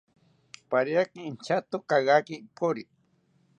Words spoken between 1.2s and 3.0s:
inchatoki kagaki ipori